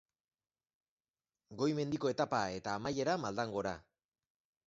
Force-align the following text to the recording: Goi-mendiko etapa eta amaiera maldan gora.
Goi-mendiko 1.59 2.11
etapa 2.13 2.41
eta 2.61 2.75
amaiera 2.79 3.17
maldan 3.27 3.55
gora. 3.59 3.77